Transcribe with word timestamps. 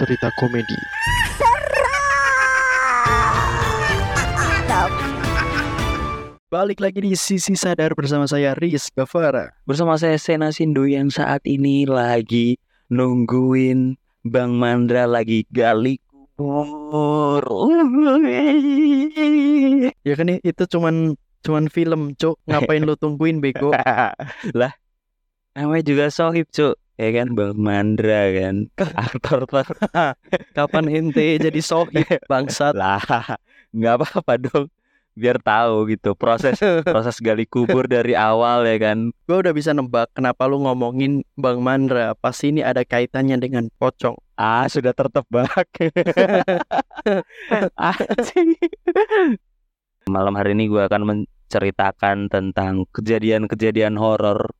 cerita 0.00 0.32
komedi. 0.40 0.80
Balik 6.48 6.80
lagi 6.80 7.04
di 7.04 7.12
Sisi 7.12 7.52
Sadar 7.52 7.92
bersama 7.92 8.24
saya 8.24 8.56
Riz 8.56 8.88
Gavara. 8.96 9.52
Bersama 9.68 10.00
saya 10.00 10.16
Sena 10.16 10.56
Sindu 10.56 10.88
yang 10.88 11.12
saat 11.12 11.44
ini 11.44 11.84
lagi 11.84 12.56
nungguin 12.88 14.00
Bang 14.24 14.56
Mandra 14.56 15.04
lagi 15.04 15.44
gali 15.52 16.00
kubur. 16.08 17.44
Ya 20.00 20.16
kan 20.16 20.32
itu 20.32 20.64
cuman 20.64 21.12
cuman 21.44 21.68
film, 21.68 22.16
Cuk. 22.16 22.40
Ngapain 22.48 22.88
lu 22.88 22.96
tungguin 22.96 23.44
bego? 23.44 23.68
lah, 24.58 24.72
namanya 25.52 25.84
juga 25.84 26.08
sohib, 26.08 26.48
Cuk. 26.48 26.80
Ya 27.00 27.08
kan 27.16 27.32
Bang 27.32 27.56
Mandra 27.56 28.28
kan 28.28 28.68
aktor 29.08 29.48
Kapan 30.56 30.84
ente 30.92 31.40
jadi 31.40 31.60
sohib 31.64 32.04
bangsat? 32.30 32.76
lah 32.76 33.00
nggak 33.72 33.94
apa-apa 33.96 34.36
dong 34.36 34.68
biar 35.16 35.40
tahu 35.40 35.88
gitu 35.88 36.12
proses 36.12 36.60
proses 36.84 37.16
gali 37.24 37.48
kubur 37.48 37.88
dari 37.88 38.12
awal 38.12 38.68
ya 38.68 38.76
kan 38.76 39.16
Gue 39.24 39.40
udah 39.40 39.56
bisa 39.56 39.72
nebak 39.72 40.12
kenapa 40.12 40.44
lu 40.44 40.60
ngomongin 40.60 41.24
Bang 41.40 41.64
Mandra. 41.64 42.12
Pasti 42.18 42.52
ini 42.52 42.60
ada 42.60 42.84
kaitannya 42.84 43.40
dengan 43.40 43.72
pocong. 43.80 44.20
ah 44.36 44.64
sudah 44.68 44.92
tertebak 44.96 45.66
malam 50.08 50.34
hari 50.34 50.56
ini 50.56 50.66
gue 50.66 50.80
akan 50.80 51.02
menceritakan 51.04 52.32
tentang 52.32 52.88
kejadian-kejadian 52.90 54.00
horor 54.00 54.50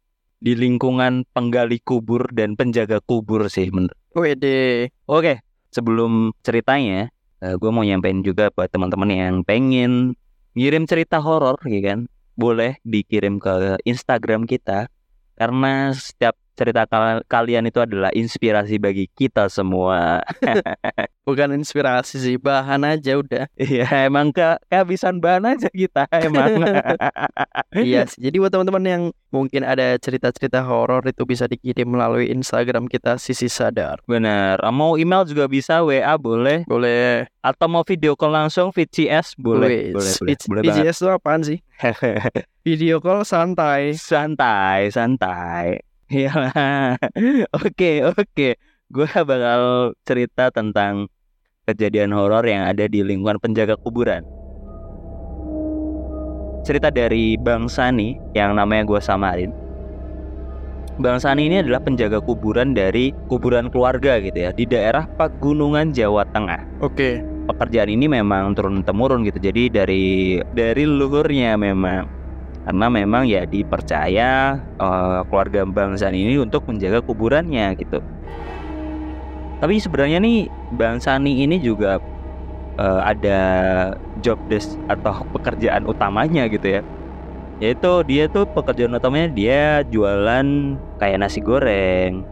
di 0.41 0.57
lingkungan 0.57 1.29
penggali 1.37 1.79
kubur 1.85 2.33
dan 2.33 2.57
penjaga 2.57 3.05
kubur 3.05 3.47
sih 3.53 3.69
menurut 3.69 3.95
Wede. 4.17 4.91
Oke, 5.07 5.45
sebelum 5.71 6.35
ceritanya, 6.43 7.13
gue 7.39 7.71
mau 7.71 7.87
nyampein 7.87 8.27
juga 8.27 8.51
buat 8.51 8.67
teman-teman 8.73 9.13
yang 9.13 9.37
pengen 9.47 10.19
ngirim 10.59 10.89
cerita 10.89 11.23
horor, 11.23 11.61
ya 11.69 11.79
kan? 11.95 12.11
Boleh 12.35 12.81
dikirim 12.83 13.39
ke 13.39 13.79
Instagram 13.87 14.51
kita, 14.51 14.91
karena 15.39 15.95
setiap 15.95 16.35
cerita 16.61 16.85
kal- 16.85 17.25
kalian 17.25 17.65
itu 17.65 17.81
adalah 17.81 18.13
inspirasi 18.13 18.77
bagi 18.77 19.09
kita 19.09 19.49
semua. 19.49 20.21
Bukan 21.25 21.57
inspirasi 21.57 22.21
sih, 22.21 22.37
bahan 22.37 22.85
aja 22.85 23.17
udah. 23.17 23.49
Iya, 23.57 24.05
emang 24.05 24.29
ke 24.29 24.61
kehabisan 24.69 25.25
bahan 25.25 25.57
aja 25.57 25.73
kita 25.73 26.05
emang. 26.27 26.61
Iya 27.73 28.05
sih. 28.05 28.21
Jadi 28.21 28.37
buat 28.37 28.53
teman-teman 28.53 28.85
yang 28.85 29.03
mungkin 29.31 29.63
ada 29.63 29.97
cerita-cerita 29.97 30.61
horor 30.61 31.07
itu 31.07 31.23
bisa 31.25 31.47
dikirim 31.47 31.87
melalui 31.87 32.29
Instagram 32.29 32.85
kita 32.85 33.17
Sisi 33.17 33.49
Sadar. 33.49 34.03
Bener. 34.05 34.59
Mau 34.69 35.01
email 35.01 35.25
juga 35.25 35.47
bisa, 35.47 35.81
WA 35.81 36.19
boleh, 36.19 36.67
Boleh. 36.67 37.31
atau 37.41 37.67
mau 37.71 37.87
video 37.87 38.13
call 38.13 38.35
langsung 38.35 38.75
VCS 38.75 39.39
boleh, 39.39 39.95
boleh, 39.95 40.15
boleh, 40.19 40.37
boleh. 40.51 40.63
VGS 40.67 40.97
itu 40.99 41.09
apaan 41.09 41.41
sih? 41.41 41.59
Video 42.67 43.01
call 43.01 43.25
santai. 43.25 43.97
santai 43.97 44.93
santai 44.93 45.90
Iya 46.11 46.35
Oke 47.57 48.03
oke. 48.03 48.49
Gue 48.91 49.07
bakal 49.07 49.95
cerita 50.03 50.51
tentang 50.51 51.07
Kejadian 51.71 52.11
horor 52.11 52.43
yang 52.43 52.67
ada 52.67 52.91
di 52.91 52.99
lingkungan 52.99 53.39
penjaga 53.39 53.79
kuburan. 53.79 54.27
Cerita 56.67 56.91
dari 56.91 57.39
Bang 57.39 57.71
Sani 57.71 58.19
Yang 58.35 58.51
namanya 58.59 58.83
gue 58.91 58.99
samarin. 58.99 59.55
Bang 60.99 61.23
Sani 61.23 61.47
ini 61.47 61.63
adalah 61.63 61.79
penjaga 61.79 62.19
kuburan 62.19 62.75
dari 62.75 63.15
kuburan 63.31 63.71
keluarga 63.71 64.19
gitu 64.19 64.35
ya 64.35 64.51
Di 64.51 64.67
daerah 64.67 65.07
Pegunungan 65.15 65.95
Jawa 65.95 66.27
Tengah. 66.35 66.83
Oke. 66.83 67.23
pekerjaan 67.51 67.91
ini 67.91 68.07
memang 68.07 68.55
turun 68.55 68.79
temurun 68.87 69.27
gitu. 69.27 69.43
Jadi 69.43 69.75
dari 69.75 70.39
dari 70.55 70.87
leluhurnya 70.87 71.59
memang 71.59 72.20
karena 72.71 72.87
memang 72.87 73.27
ya 73.27 73.43
dipercaya 73.43 74.63
eh, 74.79 75.21
keluarga 75.27 75.67
Bang 75.67 75.99
Sani 75.99 76.23
ini 76.23 76.39
untuk 76.39 76.71
menjaga 76.71 77.03
kuburannya 77.03 77.75
gitu 77.75 77.99
tapi 79.59 79.83
sebenarnya 79.83 80.23
nih 80.23 80.47
Bang 80.79 81.03
Sani 81.03 81.43
ini 81.43 81.59
juga 81.59 81.99
eh, 82.79 83.01
ada 83.03 83.41
job 84.23 84.39
desk 84.47 84.79
atau 84.87 85.27
pekerjaan 85.35 85.83
utamanya 85.83 86.47
gitu 86.47 86.79
ya 86.79 86.87
yaitu 87.59 88.07
dia 88.07 88.31
tuh 88.31 88.47
pekerjaan 88.47 88.95
utamanya 88.95 89.35
dia 89.35 89.83
jualan 89.91 90.79
kayak 91.03 91.27
nasi 91.27 91.43
goreng 91.43 92.23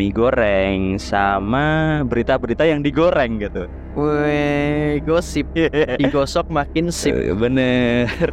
mie 0.00 0.16
goreng 0.16 0.96
sama 0.96 2.00
berita-berita 2.08 2.64
yang 2.64 2.80
digoreng 2.80 3.36
gitu 3.36 3.68
Weh, 3.98 5.02
gosip. 5.02 5.50
Digosok 5.98 6.54
makin 6.54 6.94
sip. 6.94 7.10
Eh, 7.10 7.34
Bener. 7.34 8.30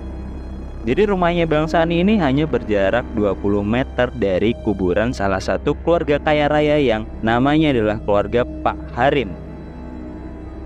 Jadi 0.86 1.10
rumahnya 1.10 1.50
Bang 1.50 1.66
Sani 1.66 2.06
ini 2.06 2.22
hanya 2.22 2.46
berjarak 2.46 3.02
20 3.18 3.42
meter 3.66 4.14
dari 4.14 4.54
kuburan 4.62 5.10
salah 5.18 5.42
satu 5.42 5.74
keluarga 5.82 6.22
kaya 6.22 6.46
raya 6.46 6.78
yang 6.78 7.10
namanya 7.26 7.74
adalah 7.74 7.98
keluarga 8.06 8.46
Pak 8.46 8.94
Harim. 8.94 9.34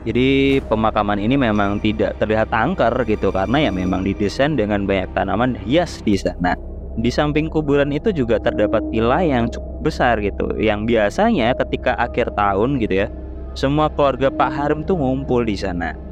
Jadi 0.03 0.59
pemakaman 0.68 1.24
ini 1.24 1.40
memang 1.40 1.79
tidak 1.79 2.19
terlihat 2.19 2.52
angker 2.52 2.91
gitu 3.08 3.31
karena 3.31 3.68
ya 3.68 3.72
memang 3.72 4.03
didesain 4.03 4.59
dengan 4.59 4.84
banyak 4.84 5.08
tanaman 5.16 5.56
hias 5.56 6.03
di 6.03 6.19
sana. 6.19 6.52
Di 7.00 7.08
samping 7.08 7.47
kuburan 7.47 7.96
itu 7.96 8.12
juga 8.12 8.44
terdapat 8.44 8.84
villa 8.91 9.24
yang 9.24 9.47
cukup 9.47 9.88
besar 9.88 10.19
gitu 10.19 10.52
yang 10.59 10.84
biasanya 10.84 11.56
ketika 11.63 11.96
akhir 11.96 12.35
tahun 12.35 12.75
gitu 12.84 13.08
ya 13.08 13.09
semua 13.56 13.88
keluarga 13.88 14.28
Pak 14.28 14.52
Harim 14.52 14.84
tuh 14.84 15.00
ngumpul 15.00 15.47
di 15.47 15.56
sana. 15.56 16.09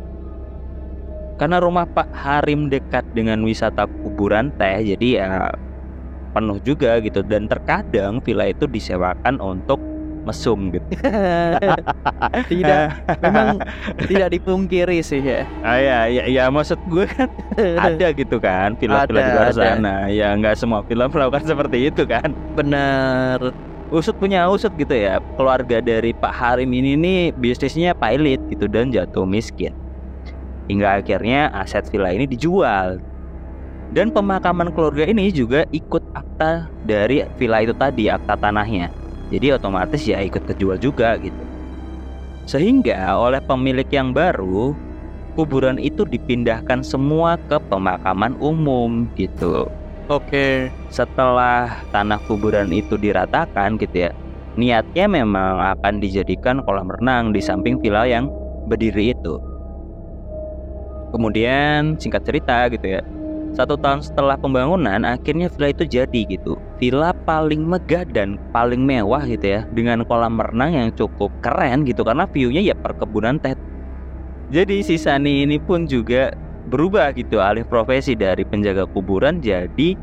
Karena 1.38 1.62
rumah 1.62 1.86
Pak 1.86 2.10
Harim 2.18 2.66
dekat 2.66 3.06
dengan 3.14 3.38
wisata 3.46 3.86
kuburan 3.86 4.50
teh, 4.58 4.82
jadi 4.98 5.08
ya 5.22 5.30
penuh 6.34 6.58
juga 6.66 6.98
gitu 7.02 7.22
dan 7.22 7.46
terkadang 7.46 8.22
villa 8.26 8.50
itu 8.50 8.66
disewakan 8.66 9.38
untuk 9.38 9.78
mesum 10.28 10.74
gitu. 10.76 10.86
tidak, 12.52 13.00
memang 13.24 13.62
tidak 14.10 14.30
dipungkiri 14.34 15.00
sih 15.00 15.24
ya. 15.24 15.48
Ah 15.64 15.80
ya, 15.80 16.00
ya, 16.12 16.24
ya 16.28 16.44
maksud 16.52 16.82
gue 16.92 17.06
kan 17.08 17.30
ada 17.88 18.08
gitu 18.12 18.38
kan 18.42 18.76
villa-villa 18.76 19.22
di 19.24 19.32
luar 19.32 19.52
sana. 19.56 19.96
Ya 20.12 20.36
nggak 20.36 20.60
semua 20.60 20.84
villa 20.84 21.08
melakukan 21.08 21.48
seperti 21.48 21.94
itu 21.94 22.04
kan. 22.04 22.36
Benar. 22.58 23.40
Usut 23.88 24.20
punya 24.20 24.52
usut 24.52 24.76
gitu 24.76 24.92
ya. 24.92 25.24
Keluarga 25.40 25.80
dari 25.80 26.12
Pak 26.12 26.34
Harim 26.36 26.76
ini 26.76 27.00
nih 27.00 27.22
bisnisnya 27.32 27.96
pailit 27.96 28.44
gitu 28.52 28.68
dan 28.68 28.92
jatuh 28.92 29.24
miskin. 29.24 29.72
Hingga 30.68 31.04
akhirnya 31.04 31.52
aset 31.56 31.88
villa 31.88 32.12
ini 32.12 32.28
dijual. 32.28 33.00
Dan 33.92 34.12
pemakaman 34.12 34.76
keluarga 34.76 35.08
ini 35.08 35.32
juga 35.32 35.64
ikut 35.72 36.04
akta 36.12 36.68
dari 36.84 37.24
villa 37.40 37.64
itu 37.64 37.72
tadi, 37.72 38.12
akta 38.12 38.36
tanahnya. 38.36 38.92
Jadi 39.32 39.56
otomatis 39.56 40.04
ya 40.04 40.20
ikut 40.20 40.44
kejual 40.44 40.76
juga 40.80 41.16
gitu. 41.20 41.44
Sehingga 42.48 43.16
oleh 43.16 43.40
pemilik 43.44 43.88
yang 43.88 44.12
baru, 44.12 44.76
kuburan 45.38 45.78
itu 45.78 46.02
dipindahkan 46.02 46.82
semua 46.82 47.38
ke 47.46 47.62
pemakaman 47.70 48.34
umum 48.42 49.06
gitu 49.14 49.70
Oke. 50.10 50.74
setelah 50.90 51.86
tanah 51.94 52.18
kuburan 52.26 52.74
itu 52.74 52.98
diratakan 52.98 53.78
gitu 53.78 54.10
ya 54.10 54.12
niatnya 54.58 55.06
memang 55.06 55.78
akan 55.78 56.02
dijadikan 56.02 56.66
kolam 56.66 56.90
renang 56.90 57.30
di 57.30 57.38
samping 57.38 57.78
villa 57.78 58.10
yang 58.10 58.26
berdiri 58.66 59.14
itu 59.14 59.38
kemudian 61.14 61.96
singkat 62.00 62.24
cerita 62.26 62.68
gitu 62.72 63.00
ya 63.00 63.02
satu 63.56 63.74
tahun 63.80 64.06
setelah 64.06 64.38
pembangunan 64.38 65.02
akhirnya 65.02 65.50
villa 65.50 65.74
itu 65.74 65.84
jadi 65.88 66.22
gitu 66.30 66.54
villa 66.78 67.12
paling 67.26 67.66
megah 67.66 68.06
dan 68.10 68.38
paling 68.54 68.86
mewah 68.86 69.26
gitu 69.26 69.60
ya 69.60 69.62
dengan 69.74 70.06
kolam 70.06 70.38
renang 70.38 70.72
yang 70.74 70.90
cukup 70.94 71.34
keren 71.42 71.88
gitu 71.88 72.06
karena 72.06 72.30
view-nya 72.30 72.62
ya 72.62 72.76
perkebunan 72.78 73.42
teh 73.42 73.58
jadi 74.48 74.80
si 74.80 74.96
Sani 74.96 75.44
ini 75.44 75.60
pun 75.60 75.84
juga 75.84 76.32
berubah 76.68 77.16
gitu 77.16 77.40
alih 77.40 77.64
profesi 77.64 78.16
dari 78.16 78.44
penjaga 78.48 78.88
kuburan 78.92 79.40
jadi 79.40 79.96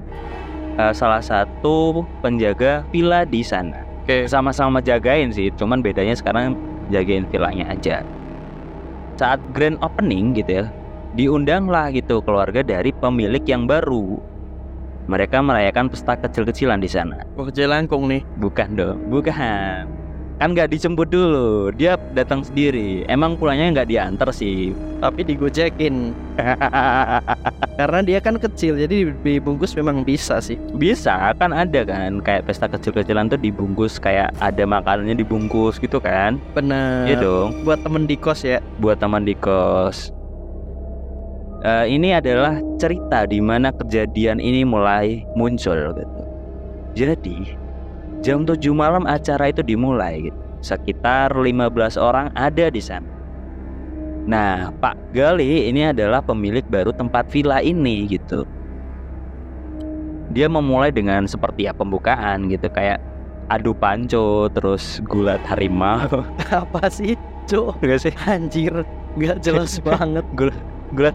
eh, 0.81 0.93
salah 0.97 1.23
satu 1.23 2.05
penjaga 2.21 2.85
villa 2.91 3.25
di 3.25 3.45
sana. 3.45 3.85
Oke. 4.05 4.29
Sama-sama 4.29 4.85
jagain 4.85 5.33
sih, 5.33 5.49
cuman 5.57 5.81
bedanya 5.81 6.13
sekarang 6.13 6.53
jagain 6.93 7.25
villanya 7.29 7.73
aja. 7.73 8.05
Saat 9.17 9.41
grand 9.55 9.79
opening 9.81 10.35
gitu 10.37 10.61
ya, 10.61 10.65
diundanglah 11.15 11.95
gitu 11.95 12.21
keluarga 12.21 12.61
dari 12.61 12.91
pemilik 12.91 13.43
yang 13.47 13.71
baru. 13.71 14.19
Mereka 15.07 15.39
merayakan 15.45 15.93
pesta 15.93 16.19
kecil-kecilan 16.19 16.81
di 16.81 16.91
sana. 16.91 17.23
Wah, 17.39 17.49
jelangkung 17.53 18.11
nih. 18.11 18.27
Bukan 18.41 18.69
dong, 18.77 18.99
bukan. 19.09 20.05
kan 20.35 20.51
nggak 20.51 20.75
dijemput 20.75 21.15
dulu 21.15 21.71
dia 21.79 21.95
datang 22.11 22.43
sendiri. 22.43 23.07
Emang 23.07 23.39
pulangnya 23.39 23.71
nggak 23.71 23.87
diantar 23.87 24.35
sih. 24.35 24.75
Tapi 24.99 25.23
digojekin. 25.23 26.11
Karena 27.79 28.01
dia 28.03 28.19
kan 28.19 28.43
kecil 28.43 28.75
jadi 28.75 29.15
dibungkus 29.23 29.79
memang 29.79 30.03
bisa 30.03 30.43
sih. 30.43 30.59
Bisa 30.75 31.31
kan 31.39 31.55
ada 31.55 31.87
kan. 31.87 32.19
Kayak 32.19 32.51
pesta 32.51 32.67
kecil-kecilan 32.67 33.31
tuh 33.31 33.39
dibungkus 33.39 34.03
kayak 34.03 34.35
ada 34.43 34.67
makanannya 34.67 35.15
dibungkus 35.15 35.79
gitu 35.79 36.03
kan. 36.03 36.43
Bener. 36.51 37.15
Iya 37.15 37.17
dong. 37.23 37.63
Buat 37.63 37.87
temen 37.87 38.11
di 38.11 38.19
kos 38.19 38.43
ya? 38.43 38.59
Buat 38.83 38.99
teman 38.99 39.23
di 39.23 39.39
kos 39.39 40.24
uh, 41.65 41.89
ini 41.89 42.15
adalah 42.15 42.61
cerita 42.79 43.27
di 43.27 43.41
mana 43.43 43.75
kejadian 43.75 44.39
ini 44.39 44.63
mulai 44.63 45.27
muncul 45.35 45.97
gitu 45.97 46.23
jadi 46.95 47.59
Jam 48.25 48.49
7 48.49 48.57
malam 48.73 49.05
acara 49.05 49.53
itu 49.53 49.61
dimulai 49.61 50.33
gitu. 50.33 50.41
Sekitar 50.65 51.37
15 51.37 52.01
orang 52.01 52.33
ada 52.33 52.73
di 52.73 52.81
sana. 52.81 53.05
Nah, 54.25 54.73
Pak 54.81 55.13
Gali 55.13 55.69
ini 55.69 55.93
adalah 55.93 56.25
pemilik 56.25 56.65
baru 56.65 56.89
tempat 56.97 57.29
villa 57.29 57.61
ini 57.61 58.09
gitu. 58.09 58.49
Dia 60.33 60.49
memulai 60.49 60.89
dengan 60.89 61.29
seperti 61.29 61.69
ya 61.69 61.77
pembukaan 61.77 62.49
gitu 62.49 62.65
kayak 62.73 62.97
adu 63.53 63.77
panco 63.77 64.49
terus 64.57 65.05
gulat 65.05 65.45
harimau. 65.45 66.25
Apa 66.65 66.89
sih, 66.89 67.21
Cuk? 67.45 67.77
Enggak 67.85 68.09
sih? 68.09 68.15
Anjir, 68.25 68.89
nggak 69.21 69.45
jelas 69.45 69.77
banget. 69.85 70.25
Gulat 70.33 70.57
gulat 70.95 71.15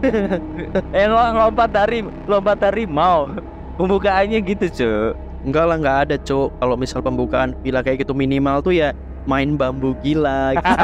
eh 0.98 1.08
lompat 1.08 1.72
dari 1.72 2.04
lompat 2.28 2.60
harimau. 2.68 3.32
Pembukaannya 3.80 4.44
gitu, 4.44 4.66
Cuk. 4.68 5.12
Enggak 5.40 5.64
lah 5.72 5.76
nggak 5.80 5.98
ada 6.04 6.16
cok 6.20 6.52
Kalau 6.60 6.76
misal 6.76 7.00
pembukaan 7.00 7.56
villa 7.64 7.80
kayak 7.80 8.04
gitu 8.04 8.12
minimal 8.12 8.60
tuh 8.60 8.76
ya 8.76 8.92
main 9.24 9.56
bambu 9.56 9.96
gila. 10.04 10.52
Gitu. 10.52 10.74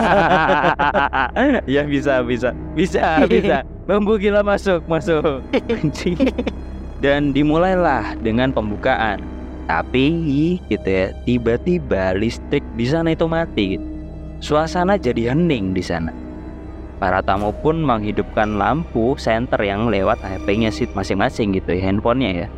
ya 1.76 1.82
bisa 1.84 2.24
bisa. 2.24 2.56
Bisa 2.72 3.20
bisa. 3.28 3.68
Bambu 3.84 4.16
gila 4.16 4.40
masuk 4.40 4.80
masuk. 4.88 5.44
Dan 7.04 7.36
dimulailah 7.36 8.16
dengan 8.24 8.48
pembukaan. 8.48 9.20
Tapi 9.68 10.56
gitu 10.72 10.88
ya 10.88 11.12
tiba-tiba 11.28 12.16
listrik 12.16 12.64
di 12.80 12.86
sana 12.88 13.12
itu 13.12 13.28
mati. 13.28 13.76
Suasana 14.40 14.96
jadi 14.96 15.36
hening 15.36 15.76
di 15.76 15.84
sana 15.84 16.25
para 16.96 17.20
tamu 17.20 17.52
pun 17.60 17.80
menghidupkan 17.80 18.56
lampu 18.56 19.16
senter 19.20 19.60
yang 19.62 19.88
lewat 19.88 20.20
HP-nya 20.20 20.72
sih 20.72 20.88
masing-masing 20.92 21.52
gitu 21.56 21.76
ya 21.76 21.92
handphonenya 21.92 22.32
ya 22.44 22.48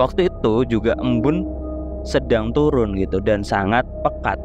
Waktu 0.00 0.32
itu 0.32 0.64
juga 0.64 0.96
embun 0.96 1.44
sedang 2.08 2.56
turun 2.56 2.96
gitu 2.96 3.20
dan 3.20 3.44
sangat 3.44 3.84
pekat. 4.00 4.40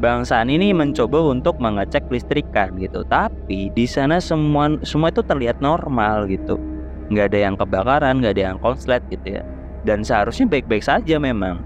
Bangsaan 0.00 0.48
ini 0.48 0.72
mencoba 0.72 1.20
untuk 1.28 1.60
mengecek 1.60 2.08
listrikan 2.08 2.72
gitu, 2.80 3.04
tapi 3.04 3.68
di 3.76 3.84
sana 3.84 4.16
semua 4.16 4.80
semua 4.80 5.12
itu 5.12 5.20
terlihat 5.20 5.60
normal 5.60 6.24
gitu. 6.24 6.56
Nggak 7.12 7.26
ada 7.32 7.38
yang 7.38 7.54
kebakaran, 7.60 8.14
nggak 8.24 8.32
ada 8.36 8.44
yang 8.52 8.58
konslet 8.64 9.04
gitu 9.12 9.40
ya. 9.40 9.44
Dan 9.84 10.00
seharusnya 10.00 10.48
baik-baik 10.48 10.84
saja 10.84 11.20
memang. 11.20 11.60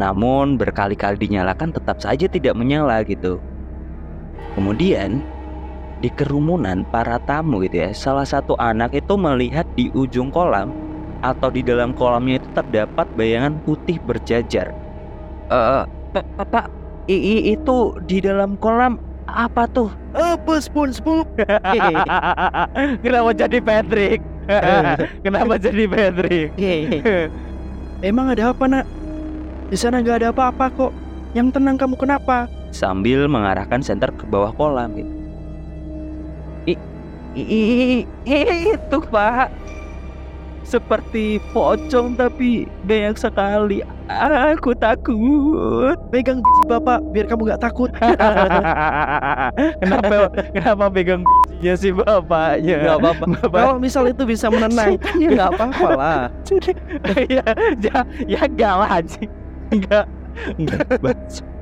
Namun 0.00 0.56
berkali-kali 0.56 1.20
dinyalakan 1.20 1.76
tetap 1.76 2.00
saja 2.00 2.24
tidak 2.24 2.56
menyala 2.56 3.04
gitu. 3.04 3.36
Kemudian 4.56 5.20
di 6.00 6.08
kerumunan 6.08 6.88
para 6.88 7.20
tamu 7.28 7.60
gitu 7.60 7.84
ya 7.84 7.92
salah 7.92 8.24
satu 8.24 8.56
anak 8.56 8.96
itu 8.96 9.20
melihat 9.20 9.68
di 9.76 9.92
ujung 9.92 10.32
kolam 10.32 10.72
atau 11.20 11.52
di 11.52 11.60
dalam 11.60 11.92
kolamnya 11.92 12.40
itu 12.40 12.48
terdapat 12.56 13.04
bayangan 13.12 13.60
putih 13.68 14.00
berjajar. 14.00 14.72
Eh 15.52 15.84
uh, 15.84 15.84
pak 16.48 16.72
itu 17.04 17.78
di 18.08 18.24
dalam 18.24 18.56
kolam 18.56 18.96
apa 19.28 19.68
tuh? 19.70 19.92
Apa 20.16 20.58
SpongeBob. 20.58 21.28
Kenapa 23.04 23.30
jadi 23.36 23.58
Patrick? 23.62 24.20
Kenapa 25.24 25.54
jadi 25.60 25.84
Patrick? 25.86 26.48
Emang 28.00 28.32
ada 28.32 28.50
apa 28.50 28.64
nak 28.66 28.84
di 29.70 29.76
sana 29.78 30.02
nggak 30.02 30.26
ada 30.26 30.28
apa-apa 30.34 30.66
kok. 30.74 30.92
Yang 31.30 31.54
tenang 31.54 31.78
kamu 31.78 31.94
kenapa? 31.94 32.50
Sambil 32.74 33.30
mengarahkan 33.30 33.80
senter 33.80 34.10
ke 34.10 34.26
bawah 34.26 34.50
kolam. 34.50 34.98
Gitu 34.98 35.20
itu 37.36 38.98
pak. 39.10 39.50
Seperti 40.60 41.42
pocong 41.50 42.14
tapi 42.14 42.62
banyak 42.86 43.18
sekali. 43.18 43.82
Aku 44.06 44.70
takut. 44.78 45.98
Pegang 46.14 46.38
biji 46.38 46.62
bapak 46.70 47.02
biar 47.10 47.26
kamu 47.26 47.42
nggak 47.50 47.62
takut. 47.62 47.90
Kenapa 49.82 50.30
kenapa 50.54 50.84
pegang 50.90 51.22
bijinya 51.26 51.74
si 51.74 51.90
bapaknya? 51.90 52.76
Nggak 52.86 52.96
apa-apa. 53.02 53.24
Kalau 53.50 53.76
misal 53.82 54.14
itu 54.14 54.22
bisa 54.22 54.46
menenangkan 54.46 55.14
ya 55.18 55.28
nggak 55.34 55.50
apa-apa 55.58 55.88
lah. 55.96 56.22
Ya 57.30 57.46
ya 57.82 57.98
ya 58.26 58.40
enggak 58.46 58.74
lah 58.78 59.00
enggak. 59.70 60.06
Enggak 60.58 60.86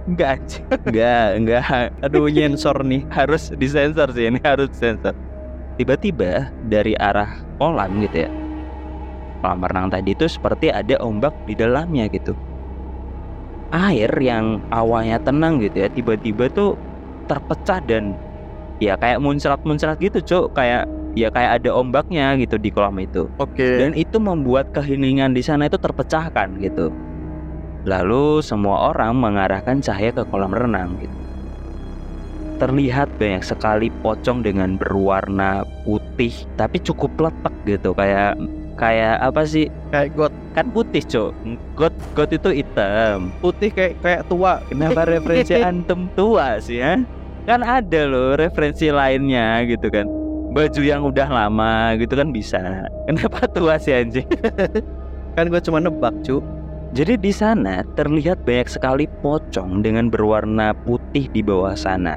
enggak 0.09 0.39
enggak 0.85 1.27
enggak. 1.37 1.65
Aduh 2.05 2.29
nyensor 2.29 2.81
nih. 2.85 3.05
Harus 3.13 3.53
disensor 3.57 4.13
sih 4.13 4.29
ini 4.29 4.41
harus 4.45 4.73
sensor 4.77 5.17
tiba-tiba 5.79 6.51
dari 6.67 6.99
arah 6.99 7.39
kolam 7.63 8.03
gitu 8.03 8.27
ya 8.27 8.31
kolam 9.39 9.63
renang 9.63 9.87
tadi 9.95 10.13
itu 10.13 10.27
seperti 10.27 10.75
ada 10.75 10.99
ombak 10.99 11.31
di 11.47 11.55
dalamnya 11.55 12.11
gitu. 12.11 12.35
Air 13.71 14.11
yang 14.19 14.59
awalnya 14.75 15.23
tenang 15.23 15.63
gitu 15.63 15.87
ya 15.87 15.89
tiba-tiba 15.93 16.51
tuh 16.51 16.75
terpecah 17.31 17.79
dan 17.87 18.19
ya 18.83 18.99
kayak 18.99 19.23
muncrat-muncrat 19.23 20.03
gitu 20.03 20.19
cuk. 20.19 20.59
Kayak 20.59 20.91
ya 21.15 21.31
kayak 21.31 21.63
ada 21.63 21.71
ombaknya 21.71 22.35
gitu 22.43 22.59
di 22.59 22.75
kolam 22.75 22.99
itu. 22.99 23.31
Oke. 23.39 23.55
Okay. 23.63 23.75
dan 23.79 23.93
itu 23.95 24.19
membuat 24.19 24.75
keheningan 24.75 25.39
di 25.39 25.43
sana 25.47 25.71
itu 25.71 25.79
terpecahkan 25.79 26.59
gitu 26.59 26.91
lalu 27.87 28.43
semua 28.43 28.91
orang 28.91 29.15
mengarahkan 29.15 29.79
cahaya 29.79 30.11
ke 30.11 30.23
kolam 30.27 30.51
renang 30.51 30.99
gitu. 30.99 31.17
Terlihat 32.59 33.07
banyak 33.23 33.47
sekali 33.47 33.87
pocong 34.03 34.43
dengan 34.43 34.75
berwarna 34.75 35.63
putih 35.87 36.35
tapi 36.59 36.83
cukup 36.83 37.31
letak 37.31 37.55
gitu 37.63 37.95
kayak 37.95 38.35
kayak 38.75 39.23
apa 39.23 39.47
sih? 39.47 39.71
Kayak 39.95 40.09
got. 40.19 40.35
Kan 40.59 40.75
putih 40.75 41.03
cok 41.07 41.33
got 41.79 41.95
got 42.19 42.31
itu 42.35 42.51
hitam. 42.51 43.31
Putih 43.39 43.71
kayak 43.71 43.95
kayak 44.03 44.23
tua. 44.27 44.59
Kenapa 44.67 45.07
referensi 45.07 45.55
antem 45.71 46.11
tua 46.19 46.59
sih 46.59 46.83
ya 46.83 46.99
kan 47.49 47.65
ada 47.65 48.05
loh 48.05 48.37
referensi 48.37 48.93
lainnya 48.93 49.65
gitu 49.65 49.89
kan. 49.89 50.05
Baju 50.53 50.83
yang 50.85 51.01
udah 51.01 51.29
lama 51.33 51.97
gitu 51.97 52.13
kan 52.13 52.29
bisa. 52.29 52.85
Kenapa 53.09 53.49
tua 53.49 53.81
sih 53.81 53.97
anjing? 53.97 54.29
Kan 55.37 55.55
gue 55.55 55.61
cuma 55.63 55.79
nebak 55.79 56.13
cu 56.27 56.43
jadi 56.89 57.21
di 57.21 57.29
sana 57.29 57.85
terlihat 58.01 58.49
banyak 58.49 58.65
sekali 58.65 59.05
pocong 59.21 59.85
dengan 59.85 60.09
berwarna 60.09 60.73
putih 60.73 61.29
di 61.29 61.45
bawah 61.45 61.77
sana. 61.77 62.17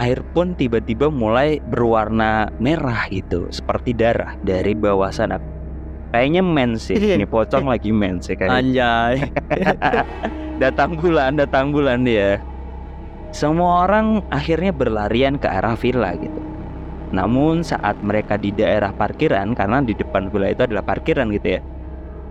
Air 0.00 0.24
pun 0.32 0.56
tiba-tiba 0.56 1.12
mulai 1.12 1.60
berwarna 1.68 2.48
merah 2.56 3.04
gitu 3.12 3.52
seperti 3.52 3.92
darah 3.92 4.40
dari 4.40 4.72
bawah 4.72 5.12
sana. 5.12 5.36
Kayaknya 6.16 6.40
men 6.40 6.80
sih 6.80 6.96
ini 6.96 7.28
pocong 7.28 7.68
lagi 7.68 7.92
men 7.92 8.24
sih 8.24 8.40
kayak 8.40 8.64
anjay. 8.64 9.28
Datang 10.64 10.96
bulan 10.96 11.36
datang 11.36 11.68
bulan 11.68 12.00
dia. 12.00 12.40
Semua 13.36 13.84
orang 13.84 14.24
akhirnya 14.32 14.72
berlarian 14.72 15.36
ke 15.36 15.44
arah 15.44 15.76
villa 15.76 16.16
gitu. 16.16 16.40
Namun 17.12 17.60
saat 17.60 18.00
mereka 18.00 18.40
di 18.40 18.48
daerah 18.48 18.96
parkiran 18.96 19.52
karena 19.52 19.84
di 19.84 19.92
depan 19.92 20.32
villa 20.32 20.48
itu 20.48 20.64
adalah 20.64 20.84
parkiran 20.84 21.28
gitu 21.36 21.60
ya 21.60 21.62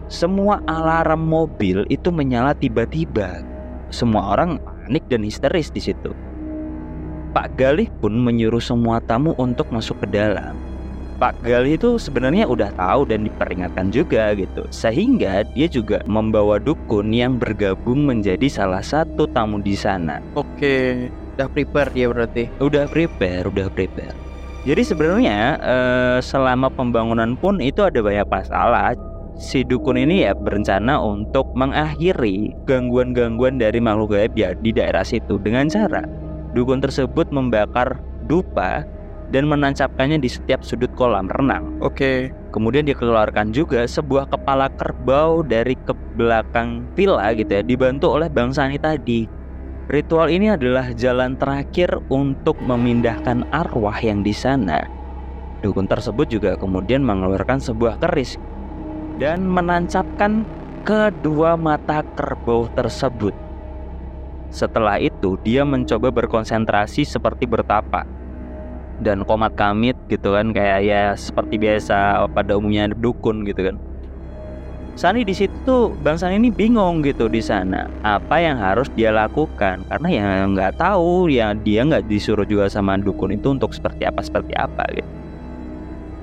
semua 0.09 0.59
alarm 0.65 1.21
mobil 1.21 1.85
itu 1.87 2.09
menyala 2.09 2.57
tiba-tiba 2.57 3.45
semua 3.93 4.33
orang 4.33 4.57
panik 4.57 5.05
dan 5.07 5.21
histeris 5.21 5.69
di 5.69 5.79
situ 5.79 6.11
Pak 7.29 7.61
Galih 7.61 7.93
pun 8.01 8.17
menyuruh 8.17 8.61
semua 8.61 8.97
tamu 9.05 9.37
untuk 9.37 9.69
masuk 9.69 10.01
ke 10.01 10.07
dalam. 10.09 10.57
Pak 11.21 11.45
Galih 11.45 11.77
itu 11.77 12.01
sebenarnya 12.01 12.49
udah 12.49 12.73
tahu 12.73 13.05
dan 13.05 13.27
diperingatkan 13.27 13.93
juga 13.93 14.33
gitu. 14.33 14.65
Sehingga 14.73 15.45
dia 15.53 15.67
juga 15.69 16.01
membawa 16.09 16.57
dukun 16.57 17.13
yang 17.13 17.37
bergabung 17.37 18.07
menjadi 18.09 18.49
salah 18.49 18.81
satu 18.81 19.29
tamu 19.29 19.61
di 19.61 19.77
sana. 19.77 20.23
Oke, 20.33 21.11
udah 21.37 21.47
prepare 21.51 21.91
dia 21.93 22.07
berarti. 22.09 22.49
Udah 22.57 22.89
prepare, 22.89 23.45
udah 23.45 23.67
prepare. 23.69 24.15
Jadi 24.65 24.81
sebenarnya 24.81 25.59
eh, 25.59 26.17
selama 26.23 26.71
pembangunan 26.73 27.37
pun 27.37 27.61
itu 27.61 27.85
ada 27.85 27.99
banyak 28.01 28.25
masalah. 28.25 28.97
Si 29.39 29.63
dukun 29.63 29.95
ini 29.95 30.27
ya 30.27 30.35
berencana 30.35 30.99
untuk 30.99 31.55
mengakhiri 31.55 32.51
gangguan-gangguan 32.67 33.55
dari 33.55 33.79
makhluk 33.79 34.11
gaib 34.19 34.35
ya 34.35 34.51
di 34.51 34.75
daerah 34.75 35.07
situ 35.07 35.39
dengan 35.39 35.71
cara 35.71 36.03
Dukun 36.49 36.81
tersebut 36.81 37.29
membakar 37.29 38.01
dupa 38.25 38.81
dan 39.29 39.45
menancapkannya 39.45 40.17
di 40.17 40.25
setiap 40.25 40.65
sudut 40.65 40.89
kolam 40.97 41.29
renang. 41.29 41.77
Oke. 41.85 42.33
Kemudian 42.49 42.89
dikeluarkan 42.89 43.53
juga 43.53 43.85
sebuah 43.85 44.25
kepala 44.33 44.73
kerbau 44.73 45.45
dari 45.45 45.77
ke 45.77 45.93
belakang 46.17 46.89
villa 46.97 47.29
gitu 47.37 47.61
ya 47.61 47.61
dibantu 47.61 48.09
oleh 48.17 48.25
Bang 48.25 48.49
Sani 48.49 48.81
tadi. 48.81 49.29
Ritual 49.89 50.33
ini 50.33 50.49
adalah 50.49 50.89
jalan 50.97 51.37
terakhir 51.37 51.93
untuk 52.09 52.57
memindahkan 52.57 53.45
arwah 53.53 54.01
yang 54.01 54.25
di 54.25 54.33
sana. 54.33 54.81
Dukun 55.61 55.85
tersebut 55.85 56.25
juga 56.25 56.57
kemudian 56.57 57.05
mengeluarkan 57.05 57.61
sebuah 57.61 58.01
keris 58.01 58.41
dan 59.19 59.43
menancapkan 59.43 60.47
kedua 60.87 61.59
mata 61.59 62.01
kerbau 62.15 62.71
tersebut. 62.71 63.35
Setelah 64.49 64.97
itu, 64.97 65.37
dia 65.45 65.61
mencoba 65.67 66.09
berkonsentrasi 66.09 67.05
seperti 67.05 67.45
bertapa 67.45 68.07
dan 69.03 69.21
komat 69.27 69.53
kamit 69.53 69.95
gitu 70.09 70.33
kan 70.35 70.51
kayak 70.55 70.79
ya 70.81 71.03
seperti 71.13 71.55
biasa 71.61 72.25
pada 72.31 72.57
umumnya 72.57 72.89
dukun 72.95 73.45
gitu 73.45 73.69
kan. 73.69 73.77
Sani 74.99 75.23
di 75.23 75.31
situ 75.31 75.55
tuh 75.63 75.95
Bang 76.03 76.19
Sani 76.19 76.35
ini 76.35 76.51
bingung 76.51 76.99
gitu 77.07 77.31
di 77.31 77.39
sana 77.39 77.87
apa 78.03 78.35
yang 78.43 78.59
harus 78.59 78.91
dia 78.99 79.15
lakukan 79.15 79.87
karena 79.87 80.07
ya 80.11 80.27
nggak 80.43 80.75
tahu 80.75 81.31
ya 81.31 81.55
dia 81.55 81.87
nggak 81.87 82.11
disuruh 82.11 82.43
juga 82.43 82.67
sama 82.67 82.99
dukun 82.99 83.31
itu 83.31 83.55
untuk 83.55 83.71
seperti 83.71 84.03
apa 84.03 84.19
seperti 84.19 84.51
apa 84.59 84.83
gitu. 84.91 85.18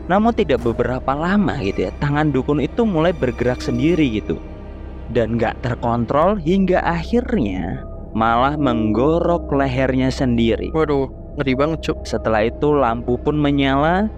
Namun 0.07 0.33
tidak 0.35 0.63
beberapa 0.63 1.13
lama 1.19 1.59
gitu 1.63 1.91
ya 1.91 1.93
tangan 1.99 2.31
dukun 2.31 2.63
itu 2.63 2.87
mulai 2.87 3.11
bergerak 3.11 3.59
sendiri 3.59 4.23
gitu 4.23 4.39
dan 5.11 5.39
nggak 5.39 5.63
terkontrol 5.63 6.39
hingga 6.39 6.83
akhirnya 6.83 7.83
malah 8.15 8.55
menggorok 8.55 9.51
lehernya 9.53 10.09
sendiri. 10.09 10.73
Waduh, 10.73 11.11
ngeri 11.37 11.53
banget 11.59 11.79
cuk. 11.91 11.99
Setelah 12.07 12.49
itu 12.49 12.73
lampu 12.73 13.19
pun 13.21 13.37
menyala 13.37 14.09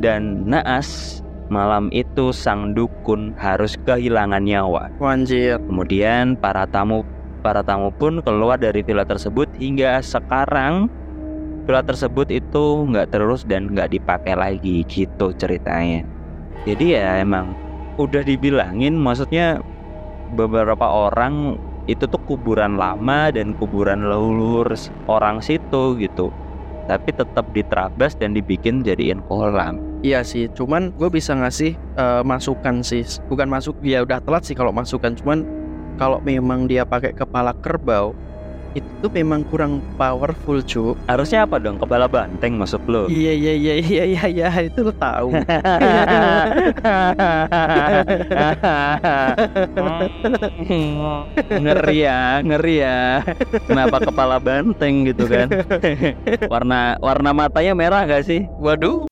dan 0.00 0.46
naas 0.48 1.20
Malam 1.46 1.94
itu 1.94 2.34
sang 2.34 2.74
dukun 2.74 3.30
harus 3.38 3.78
kehilangan 3.86 4.42
nyawa. 4.42 4.90
Wanjir. 4.98 5.62
Kemudian 5.62 6.34
para 6.34 6.66
tamu 6.66 7.06
para 7.38 7.62
tamu 7.62 7.94
pun 7.94 8.18
keluar 8.26 8.58
dari 8.58 8.82
villa 8.82 9.06
tersebut 9.06 9.46
hingga 9.54 10.02
sekarang 10.02 10.90
villa 11.66 11.82
tersebut 11.82 12.30
itu 12.30 12.64
nggak 12.86 13.10
terus 13.10 13.42
dan 13.42 13.68
nggak 13.74 13.92
dipakai 13.92 14.38
lagi 14.38 14.86
gitu 14.86 15.34
ceritanya. 15.34 16.06
Jadi 16.64 16.94
ya 16.94 17.20
emang 17.20 17.52
udah 17.98 18.22
dibilangin 18.22 18.94
maksudnya 18.96 19.60
beberapa 20.34 20.86
orang 20.86 21.58
itu 21.86 22.06
tuh 22.06 22.18
kuburan 22.26 22.78
lama 22.78 23.30
dan 23.30 23.54
kuburan 23.54 24.06
leluhur 24.06 24.74
orang 25.06 25.38
situ 25.38 25.94
gitu 26.02 26.34
tapi 26.86 27.10
tetap 27.14 27.46
diterabas 27.54 28.14
dan 28.18 28.34
dibikin 28.34 28.82
jadiin 28.82 29.22
kolam 29.26 29.82
Iya 30.06 30.22
sih, 30.22 30.46
cuman 30.54 30.94
gue 30.94 31.10
bisa 31.10 31.34
ngasih 31.34 31.74
uh, 31.98 32.22
masukan 32.22 32.78
sih. 32.84 33.02
Bukan 33.26 33.50
masuk, 33.50 33.74
ya 33.82 34.06
udah 34.06 34.22
telat 34.22 34.46
sih 34.46 34.54
kalau 34.54 34.70
masukan. 34.70 35.18
Cuman 35.18 35.42
kalau 35.98 36.22
memang 36.22 36.70
dia 36.70 36.86
pakai 36.86 37.10
kepala 37.10 37.50
kerbau, 37.58 38.14
itu 38.76 39.06
memang 39.08 39.40
kurang 39.48 39.80
powerful 39.96 40.60
cu. 40.60 40.92
Harusnya 41.08 41.48
apa 41.48 41.56
dong? 41.56 41.80
Kepala 41.80 42.04
banteng 42.04 42.60
masuk 42.60 42.84
lo? 42.84 43.08
Iya 43.08 43.32
iya 43.32 43.52
iya 43.56 43.74
iya 43.80 44.04
iya 44.04 44.24
iya 44.28 44.48
itu 44.68 44.84
lo 44.84 44.92
tahu. 44.92 45.32
ngeri 51.56 51.96
ya, 52.04 52.44
ngeri 52.44 52.76
ya. 52.84 53.24
Kenapa 53.64 53.96
kepala 54.04 54.36
banteng 54.36 55.08
gitu 55.08 55.24
kan? 55.24 55.48
warna 56.52 57.00
warna 57.00 57.30
matanya 57.32 57.72
merah 57.72 58.04
gak 58.04 58.28
sih? 58.28 58.44
Waduh. 58.60 59.08